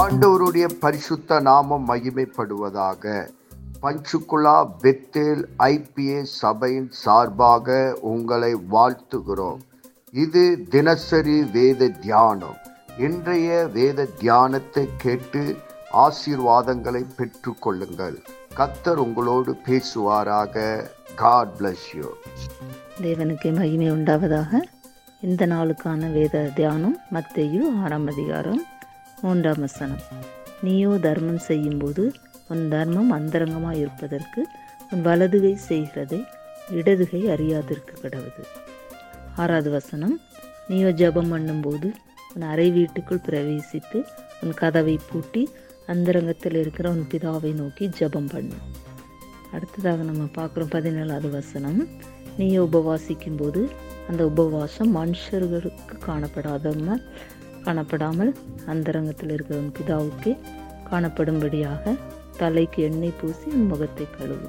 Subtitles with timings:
[0.00, 3.04] ஆண்டவருடைய பரிசுத்த நாமம் மகிமைப்படுவதாக.
[3.82, 7.76] பஞ்சுகுலா பெத்தேல் ஐபிஏ சபையின் சார்பாக
[8.10, 9.62] உங்களை வாழ்த்துகிறோம்.
[10.24, 10.42] இது
[10.74, 12.58] தினசரி வேத தியானம்.
[12.98, 15.42] இன்றைய வேத தியானத்தை கேட்டு
[16.04, 18.16] ஆசீர்வாதங்களை பெற்றுக்கொள்ளுங்கள்.
[18.58, 20.68] கத்தர் உங்களோடு பேசுவாராக.
[21.24, 22.06] காட் பிளஸ் யூ
[23.02, 24.62] தேவனுக்கு மகிமை உண்டாவதாக.
[25.20, 28.64] இந்த நாளுக்கான வேத தியானம் மத்தேயு ஆறாம் அதிகாரம்
[29.22, 30.02] மூன்றாம் வசனம்.
[30.62, 32.02] நீயோ தர்மம் செய்யும்போது
[32.48, 34.40] உன் தர்மம் அந்தரங்கமாக இருப்பதற்கு
[34.90, 36.20] உன் வலதுகை செய்கிறதை
[36.70, 38.42] இடதுகை அறியாதிருக்க கடவுது.
[39.36, 40.14] ஆறாவது வசனம்.
[40.68, 41.88] நீயோ ஜெபம் பண்ணும்போது
[42.34, 43.98] உன் அறை வீட்டுக்குள் பிரவேசித்து
[44.42, 45.42] உன் கதவை பூட்டி
[45.86, 48.58] அந்தரங்கத்தில் இருக்கிற உன் பிதாவை நோக்கி ஜெபம் பண்ணு.
[49.52, 51.80] அடுத்ததாக நம்ம பார்க்குறோம் பதினேழாவது வசனம்.
[52.38, 53.60] நீ உபவாசிக்கும் போது
[54.08, 57.04] அந்த உபவாசம் மனுஷர்களுக்கு காணப்படாதமல்
[57.66, 58.32] காணப்படாமல்
[58.66, 60.32] அந்தரங்கத்தில் இருக்கிற உன் பிதாவுக்கு
[60.90, 61.94] காணப்படும்படியாக
[62.36, 64.48] தலைக்கு எண்ணெய் பூசி முகத்தை கழுவு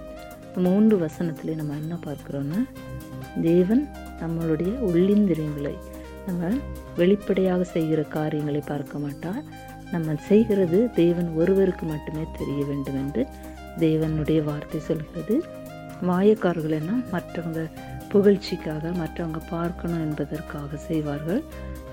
[0.65, 2.59] மூன்று வசனத்திலே நம்ம என்ன பார்க்குறோன்னா
[3.41, 3.83] தேவன்
[4.21, 5.75] நம்மளுடைய உள்ளிந்திரியங்களை
[6.27, 6.49] நம்ம
[6.95, 9.43] வெளிப்படையாக செய்கிற காரியங்களை பார்க்க மாட்டார்.
[9.91, 13.21] நம்ம செய்கிறது தேவன் ஒருவருக்கு மட்டுமே தெரிய வேண்டும் என்று
[13.77, 15.35] தேவனுடைய வார்த்தை சொல்கிறது.
[16.03, 17.71] மாயக்காரர்கள் என்ன மற்றவங்க
[18.13, 21.43] புகழ்ச்சிக்காக மற்றவங்க பார்க்கணும் என்பதற்காக செய்வார்கள்.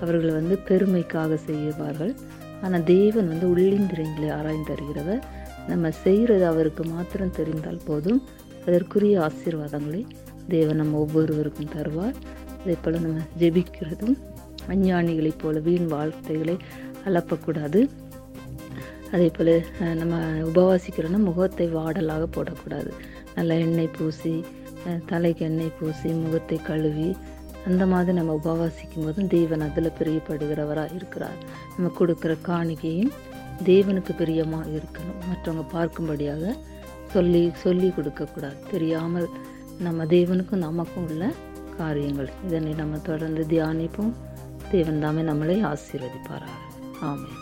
[0.01, 2.15] அவர்கள் வந்து பெருமைக்காக செய்வார்கள்.
[2.61, 5.21] ஆனால் தேவன் வந்து உள்ளிந்திரங்களை ஆராய்ந்து தருகிறவர்.
[5.67, 8.21] நம்ம செய்கிறது அவருக்கு மாத்திரம் தெரிந்தால் போதும்.
[8.67, 10.05] அதற்குரிய ஆசீர்வாதங்களை
[10.47, 12.15] தேவன் நம்ம ஒவ்வொருவருக்கும் தருவார்.
[12.61, 14.17] அதே போல் நம்ம ஜெபிக்கிறதும்
[14.67, 16.57] அஞ்ஞானிகளைப் போல வீண் வார்த்தைகளை
[17.05, 17.89] அலப்பக்கூடாது.
[19.13, 19.53] அதே போல்
[20.01, 20.15] நம்ம
[20.49, 22.91] உபவாசிக்கிறோன்னா முகத்தை வாடலாக போடக்கூடாது.
[23.35, 24.33] நல்லா எண்ணெய் பூசி
[25.11, 27.09] தலைக்கு எண்ணெய் பூசி முகத்தை கழுவி
[27.69, 31.39] அந்த மாதிரி நம்ம உபவாசிக்கும் போதும் தேவன் அதில் பிரியப்படுகிறவராக இருக்கிறார்.
[31.75, 33.13] நம்ம கொடுக்குற காணிக்கையும்
[33.69, 35.19] தேவனுக்கு பிரியமாக இருக்கணும்.
[35.29, 36.53] மற்றவங்க பார்க்கும்படியாக
[37.15, 38.59] சொல்லி சொல்லி கொடுக்கக்கூடாது.
[38.73, 39.27] தெரியாமல்
[39.85, 41.31] நம்ம தேவனுக்கும் நமக்கும் உள்ள
[41.79, 42.29] காரியங்கள்.
[42.47, 44.13] இதனை நம்ம தொடர்ந்து தியானிப்போம்.
[44.73, 46.61] தேவன் தாமே நம்மளை ஆசீர்வதிப்பாராக.
[47.09, 47.41] ஆமென்.